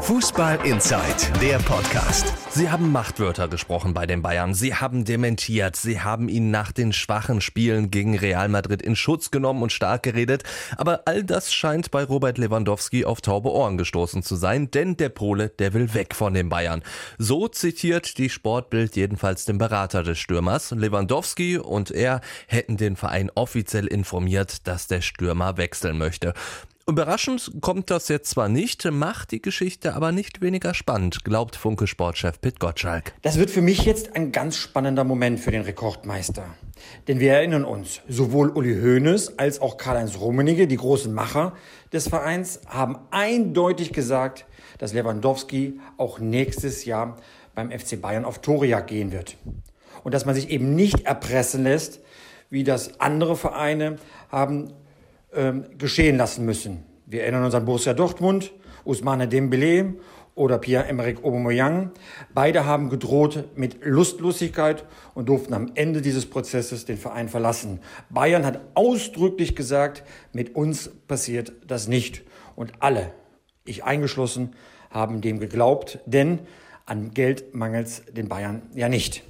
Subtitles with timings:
[0.00, 2.32] Fußball Inside, der Podcast.
[2.50, 4.54] Sie haben Machtwörter gesprochen bei den Bayern.
[4.54, 5.76] Sie haben dementiert.
[5.76, 10.02] Sie haben ihn nach den schwachen Spielen gegen Real Madrid in Schutz genommen und stark
[10.02, 10.42] geredet.
[10.78, 15.10] Aber all das scheint bei Robert Lewandowski auf taube Ohren gestoßen zu sein, denn der
[15.10, 16.82] Pole, der will weg von den Bayern.
[17.18, 20.70] So zitiert die Sportbild jedenfalls den Berater des Stürmers.
[20.70, 26.32] Lewandowski und er hätten den Verein offiziell informiert, dass der Stürmer wechseln möchte.
[26.90, 32.40] Überraschend kommt das jetzt zwar nicht, macht die Geschichte aber nicht weniger spannend, glaubt Funke-Sportchef
[32.40, 33.12] Pit Gottschalk.
[33.22, 36.46] Das wird für mich jetzt ein ganz spannender Moment für den Rekordmeister.
[37.06, 41.52] Denn wir erinnern uns, sowohl Uli Hoeneß als auch Karl-Heinz Rummenigge, die großen Macher
[41.92, 44.44] des Vereins, haben eindeutig gesagt,
[44.78, 47.18] dass Lewandowski auch nächstes Jahr
[47.54, 49.36] beim FC Bayern auf Torejagd gehen wird.
[50.02, 52.00] Und dass man sich eben nicht erpressen lässt,
[52.48, 53.94] wie das andere Vereine
[54.28, 54.72] haben
[55.34, 56.84] ähm, geschehen lassen müssen.
[57.06, 58.52] Wir erinnern uns an Borussia Dortmund,
[58.84, 59.94] Ousmane Dembele
[60.34, 61.90] oder Pierre-Emerick Aubameyang.
[62.32, 67.80] Beide haben gedroht mit Lustlosigkeit und durften am Ende dieses Prozesses den Verein verlassen.
[68.08, 72.22] Bayern hat ausdrücklich gesagt, mit uns passiert das nicht.
[72.56, 73.12] Und alle,
[73.64, 74.54] ich eingeschlossen,
[74.90, 76.40] haben dem geglaubt, denn
[76.86, 79.22] an Geld mangelt es den Bayern ja nicht.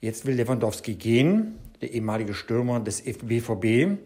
[0.00, 3.98] Jetzt will Lewandowski gehen, der ehemalige Stürmer des BVB.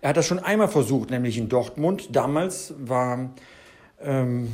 [0.00, 2.14] Er hat das schon einmal versucht, nämlich in Dortmund.
[2.14, 3.30] Damals war
[4.00, 4.52] ähm,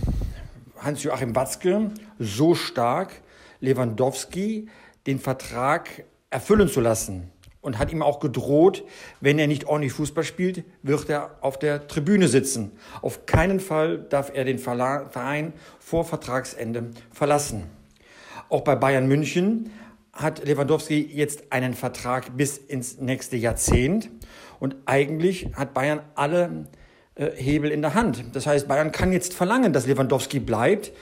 [0.78, 3.22] Hans-Joachim Watzke so stark,
[3.60, 4.68] Lewandowski
[5.06, 8.84] den Vertrag erfüllen zu lassen und hat ihm auch gedroht,
[9.20, 12.72] wenn er nicht ordentlich Fußball spielt, wird er auf der Tribüne sitzen.
[13.00, 17.64] Auf keinen Fall darf er den Verein vor Vertragsende verlassen.
[18.48, 19.70] Auch bei Bayern München
[20.12, 24.10] hat Lewandowski jetzt einen Vertrag bis ins nächste Jahrzehnt.
[24.60, 26.66] Und eigentlich hat Bayern alle
[27.14, 28.24] äh, Hebel in der Hand.
[28.34, 30.92] Das heißt, Bayern kann jetzt verlangen, dass Lewandowski bleibt.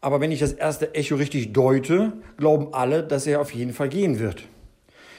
[0.00, 3.88] Aber wenn ich das erste Echo richtig deute, glauben alle, dass er auf jeden Fall
[3.88, 4.44] gehen wird.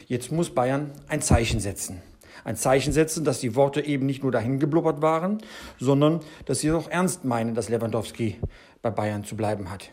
[0.08, 2.01] Jetzt muss Bayern ein Zeichen setzen.
[2.44, 5.40] Ein Zeichen setzen, dass die Worte eben nicht nur dahin geblubbert waren,
[5.79, 8.38] sondern dass sie auch ernst meinen, dass Lewandowski
[8.84, 9.90] bei Bayern zu bleiben hat.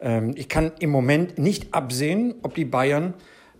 [0.00, 3.14] Ähm, ich kann im Moment nicht absehen, ob die Bayern,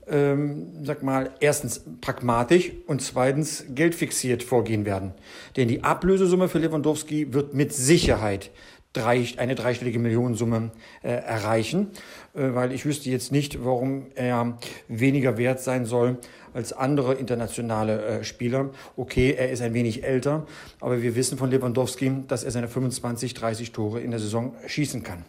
[0.08, 5.12] ähm, sag mal, erstens pragmatisch und zweitens geldfixiert vorgehen werden.
[5.56, 8.50] Denn die Ablösesumme für Lewandowski wird mit Sicherheit
[8.96, 10.70] drei, eine dreistellige Millionensumme
[11.02, 11.90] äh, erreichen,
[12.34, 16.18] äh, weil ich wüsste jetzt nicht, warum er weniger wert sein soll
[16.54, 18.70] als andere internationale äh, Spieler.
[18.96, 20.46] Okay, er ist ein wenig älter,
[20.80, 25.02] aber wir wissen von Lewandowski, dass er seine 25, 30 Tore in der Saison schießen
[25.02, 25.24] kann.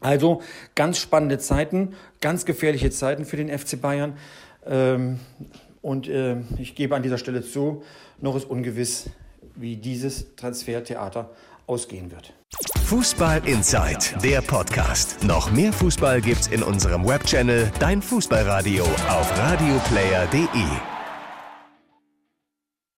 [0.00, 0.42] Also
[0.74, 4.16] ganz spannende Zeiten, ganz gefährliche Zeiten für den FC Bayern.
[4.66, 5.20] Ähm,
[5.82, 7.82] und äh, ich gebe an dieser Stelle zu,
[8.20, 9.10] noch ist ungewiss,
[9.54, 11.30] wie dieses Transfertheater
[11.66, 12.32] ausgehen wird.
[12.86, 15.22] Fußball Inside, der Podcast.
[15.22, 20.97] Noch mehr Fußball gibt's in unserem Webchannel Dein Fußballradio auf radioplayer.de.